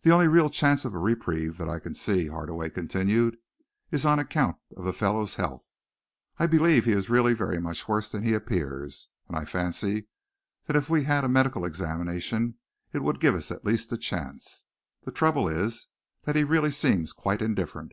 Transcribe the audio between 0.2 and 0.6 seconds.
real